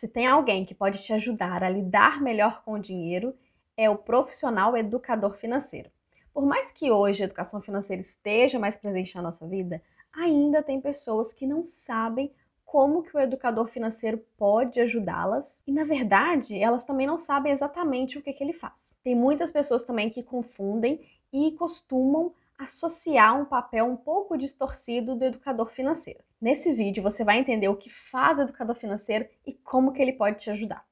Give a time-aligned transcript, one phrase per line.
[0.00, 3.34] Se tem alguém que pode te ajudar a lidar melhor com o dinheiro,
[3.76, 5.90] é o profissional educador financeiro.
[6.32, 10.80] Por mais que hoje a educação financeira esteja mais presente na nossa vida, ainda tem
[10.80, 12.32] pessoas que não sabem
[12.64, 18.16] como que o educador financeiro pode ajudá-las e na verdade elas também não sabem exatamente
[18.16, 18.96] o que, que ele faz.
[19.04, 20.98] Tem muitas pessoas também que confundem
[21.30, 26.20] e costumam associar um papel um pouco distorcido do educador financeiro.
[26.38, 30.12] Nesse vídeo você vai entender o que faz o educador financeiro e como que ele
[30.12, 30.84] pode te ajudar.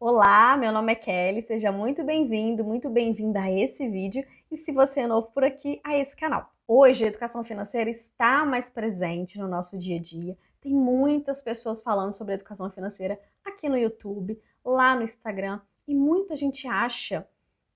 [0.00, 4.72] Olá, meu nome é Kelly, seja muito bem-vindo, muito bem-vinda a esse vídeo e se
[4.72, 6.50] você é novo por aqui, a esse canal.
[6.66, 11.82] Hoje a educação financeira está mais presente no nosso dia a dia, tem muitas pessoas
[11.82, 17.26] falando sobre educação financeira aqui no YouTube, lá no Instagram e muita gente acha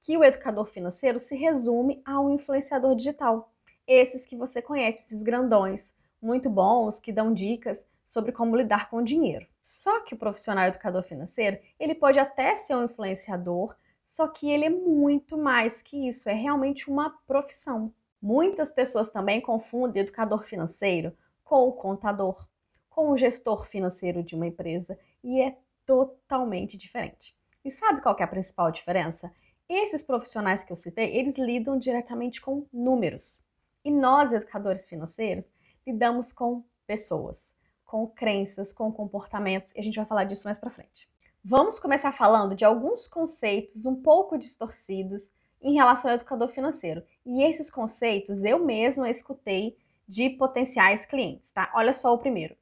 [0.03, 3.53] que o educador financeiro se resume ao influenciador digital.
[3.87, 8.97] Esses que você conhece, esses grandões, muito bons, que dão dicas sobre como lidar com
[8.97, 9.47] o dinheiro.
[9.61, 14.65] Só que o profissional educador financeiro, ele pode até ser um influenciador, só que ele
[14.65, 17.93] é muito mais que isso, é realmente uma profissão.
[18.21, 22.47] Muitas pessoas também confundem educador financeiro com o contador,
[22.89, 25.57] com o gestor financeiro de uma empresa, e é
[25.91, 27.37] totalmente diferente.
[27.65, 29.33] E sabe qual é a principal diferença?
[29.69, 33.43] Esses profissionais que eu citei, eles lidam diretamente com números.
[33.85, 35.51] E nós, educadores financeiros,
[35.85, 40.71] lidamos com pessoas, com crenças, com comportamentos, e a gente vai falar disso mais para
[40.71, 41.09] frente.
[41.45, 47.03] Vamos começar falando de alguns conceitos um pouco distorcidos em relação ao educador financeiro.
[47.27, 51.71] E esses conceitos eu mesma escutei de potenciais clientes, tá?
[51.75, 52.57] Olha só o primeiro.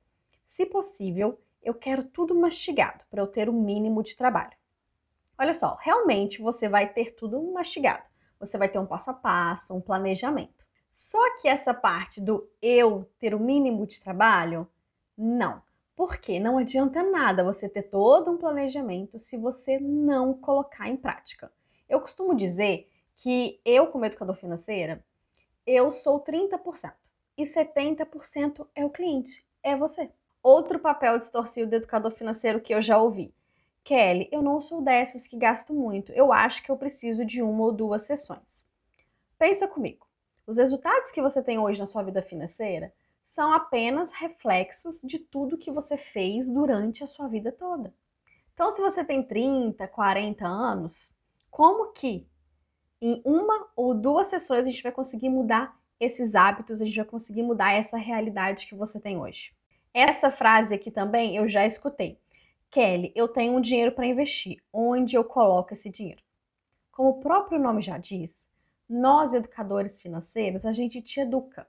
[0.45, 4.57] Se possível, eu quero tudo mastigado para eu ter o mínimo de trabalho.
[5.39, 8.03] Olha só, realmente você vai ter tudo mastigado.
[8.41, 10.67] Você vai ter um passo a passo, um planejamento.
[10.91, 14.69] Só que essa parte do eu ter o mínimo de trabalho,
[15.17, 15.63] não.
[15.95, 21.53] Porque não adianta nada você ter todo um planejamento se você não colocar em prática.
[21.89, 25.05] Eu costumo dizer que eu, como educador financeira,
[25.67, 26.93] eu sou 30%
[27.37, 30.11] e 70% é o cliente, é você.
[30.43, 33.35] Outro papel distorcido do educador financeiro que eu já ouvi.
[33.85, 36.13] Kelly, eu não sou dessas que gasto muito.
[36.13, 38.67] Eu acho que eu preciso de uma ou duas sessões.
[39.39, 40.07] Pensa comigo.
[40.47, 45.59] Os resultados que você tem hoje na sua vida financeira são apenas reflexos de tudo
[45.59, 47.93] que você fez durante a sua vida toda.
[48.55, 51.15] Então, se você tem 30, 40 anos,
[51.51, 52.27] como que
[53.01, 57.05] em uma ou duas sessões a gente vai conseguir mudar esses hábitos, a gente vai
[57.05, 59.55] conseguir mudar essa realidade que você tem hoje?
[60.01, 62.21] Essa frase aqui também eu já escutei.
[62.71, 64.63] Kelly, eu tenho um dinheiro para investir.
[64.73, 66.23] Onde eu coloco esse dinheiro?
[66.93, 68.49] Como o próprio nome já diz,
[68.89, 71.67] nós educadores financeiros, a gente te educa,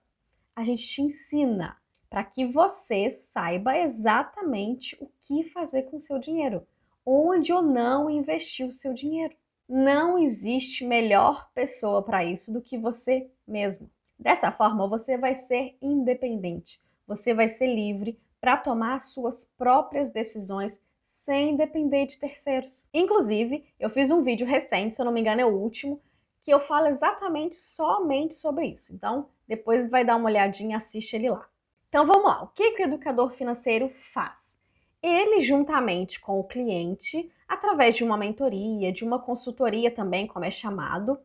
[0.56, 1.76] a gente te ensina
[2.08, 6.68] para que você saiba exatamente o que fazer com o seu dinheiro,
[7.04, 9.36] onde ou não investir o seu dinheiro.
[9.68, 13.90] Não existe melhor pessoa para isso do que você mesmo.
[14.20, 16.80] Dessa forma, você vai ser independente,
[17.10, 22.88] você vai ser livre para tomar suas próprias decisões sem depender de terceiros.
[22.94, 26.00] Inclusive, eu fiz um vídeo recente, se eu não me engano é o último,
[26.44, 28.94] que eu falo exatamente somente sobre isso.
[28.94, 31.50] Então, depois vai dar uma olhadinha, assiste ele lá.
[31.90, 34.60] Então vamos lá, o que, que o educador financeiro faz?
[35.02, 40.52] Ele, juntamente com o cliente, através de uma mentoria, de uma consultoria também, como é
[40.52, 41.20] chamado,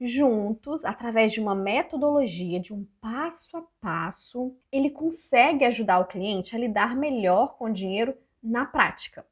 [0.00, 6.54] juntos, através de uma metodologia, de um passo a passo, ele consegue ajudar o cliente
[6.54, 9.24] a lidar melhor com o dinheiro na prática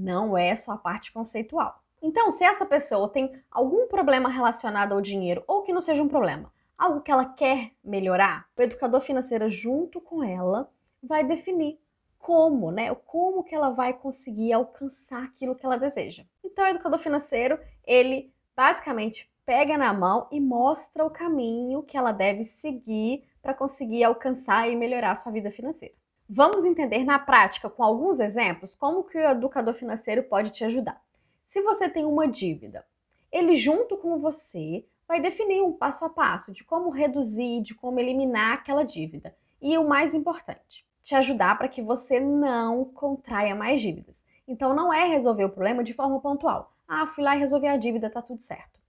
[0.00, 1.82] não é só a parte conceitual.
[2.02, 6.08] Então, se essa pessoa tem algum problema relacionado ao dinheiro, ou que não seja um
[6.08, 10.70] problema, algo que ela quer melhorar, o educador financeiro, junto com ela,
[11.02, 11.78] vai definir
[12.18, 12.94] como, né?
[13.06, 16.24] Como que ela vai conseguir alcançar aquilo que ela deseja.
[16.42, 22.12] Então, o educador financeiro, ele basicamente pega na mão e mostra o caminho que ela
[22.12, 25.92] deve seguir para conseguir alcançar e melhorar sua vida financeira.
[26.28, 31.02] Vamos entender na prática, com alguns exemplos, como que o educador financeiro pode te ajudar.
[31.44, 32.86] Se você tem uma dívida,
[33.32, 37.98] ele junto com você vai definir um passo a passo de como reduzir, de como
[37.98, 39.34] eliminar aquela dívida.
[39.60, 44.24] E o mais importante, te ajudar para que você não contraia mais dívidas.
[44.46, 46.72] Então não é resolver o problema de forma pontual.
[46.86, 48.79] Ah, fui lá e resolvi a dívida, tá tudo certo.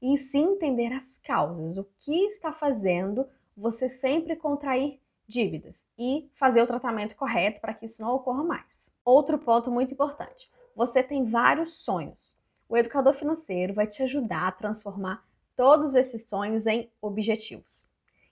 [0.00, 3.26] E sim entender as causas, o que está fazendo
[3.56, 8.90] você sempre contrair dívidas e fazer o tratamento correto para que isso não ocorra mais.
[9.04, 12.36] Outro ponto muito importante: você tem vários sonhos.
[12.68, 15.24] O educador financeiro vai te ajudar a transformar
[15.54, 17.88] todos esses sonhos em objetivos.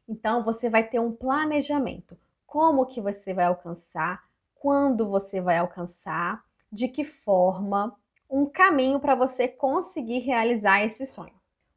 [0.09, 4.25] Então você vai ter um planejamento, como que você vai alcançar,
[4.55, 7.97] quando você vai alcançar, de que forma,
[8.29, 11.35] um caminho para você conseguir realizar esse sonho.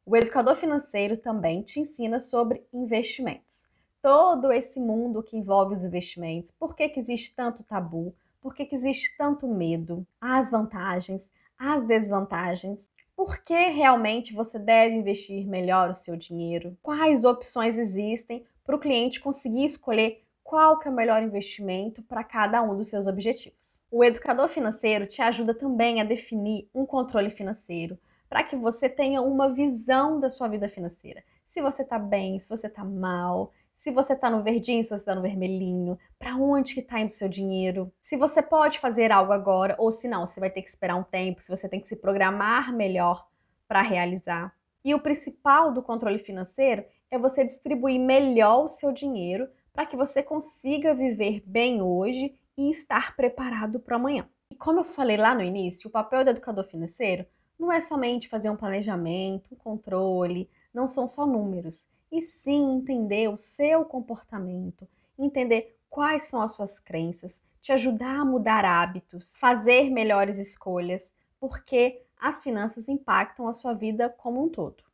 [0.08, 3.66] O educador financeiro também te ensina sobre investimentos.
[4.00, 8.64] Todo esse mundo que envolve os investimentos, por que, que existe tanto tabu, por que,
[8.64, 15.90] que existe tanto medo, as vantagens, as desvantagens, por que realmente você deve investir melhor
[15.90, 20.94] o seu dinheiro, quais opções existem para o cliente conseguir escolher qual que é o
[20.94, 23.80] melhor investimento para cada um dos seus objetivos.
[23.90, 27.98] O educador financeiro te ajuda também a definir um controle financeiro
[28.36, 31.24] para que você tenha uma visão da sua vida financeira.
[31.46, 34.96] Se você está bem, se você está mal, se você está no verdinho, se você
[34.96, 39.10] está no vermelhinho, para onde que está indo o seu dinheiro, se você pode fazer
[39.10, 41.80] algo agora ou se não, você vai ter que esperar um tempo, se você tem
[41.80, 43.26] que se programar melhor
[43.66, 44.54] para realizar.
[44.84, 49.96] E o principal do controle financeiro é você distribuir melhor o seu dinheiro para que
[49.96, 54.28] você consiga viver bem hoje e estar preparado para amanhã.
[54.52, 57.24] E como eu falei lá no início, o papel do educador financeiro
[57.58, 63.28] não é somente fazer um planejamento, um controle, não são só números e sim entender
[63.28, 64.86] o seu comportamento,
[65.18, 72.02] entender quais são as suas crenças, te ajudar a mudar hábitos, fazer melhores escolhas, porque
[72.20, 74.84] as finanças impactam a sua vida como um todo.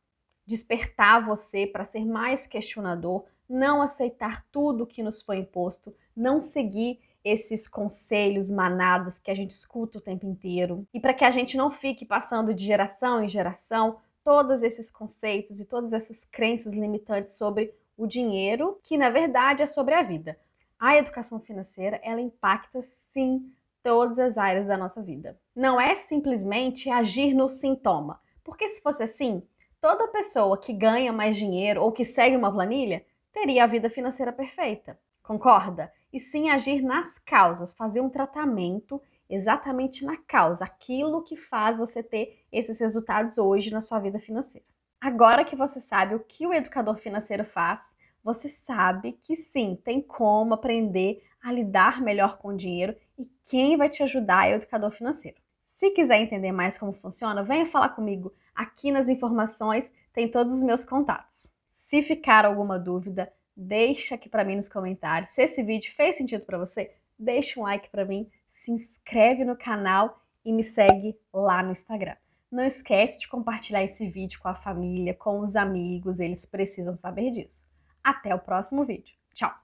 [0.45, 6.99] Despertar você para ser mais questionador, não aceitar tudo que nos foi imposto, não seguir
[7.23, 10.85] esses conselhos, manadas que a gente escuta o tempo inteiro.
[10.93, 15.59] E para que a gente não fique passando de geração em geração todos esses conceitos
[15.59, 20.37] e todas essas crenças limitantes sobre o dinheiro, que na verdade é sobre a vida.
[20.79, 22.81] A educação financeira, ela impacta
[23.11, 25.37] sim todas as áreas da nossa vida.
[25.55, 29.43] Não é simplesmente agir no sintoma, porque se fosse assim,
[29.79, 34.31] toda pessoa que ganha mais dinheiro ou que segue uma planilha teria a vida financeira
[34.31, 34.97] perfeita.
[35.21, 35.91] Concorda?
[36.13, 42.03] E sim agir nas causas, fazer um tratamento exatamente na causa, aquilo que faz você
[42.03, 44.67] ter esses resultados hoje na sua vida financeira.
[45.01, 50.01] Agora que você sabe o que o educador financeiro faz, você sabe que sim, tem
[50.01, 54.57] como aprender a lidar melhor com o dinheiro e quem vai te ajudar é o
[54.57, 55.41] educador financeiro.
[55.65, 58.31] Se quiser entender mais como funciona, venha falar comigo.
[58.53, 61.51] Aqui nas informações tem todos os meus contatos.
[61.73, 65.31] Se ficar alguma dúvida, deixa aqui para mim nos comentários.
[65.31, 69.57] Se esse vídeo fez sentido para você, deixa um like para mim se inscreve no
[69.57, 72.15] canal e me segue lá no Instagram.
[72.51, 77.31] Não esquece de compartilhar esse vídeo com a família, com os amigos, eles precisam saber
[77.31, 77.65] disso.
[78.03, 79.15] Até o próximo vídeo.
[79.33, 79.62] Tchau!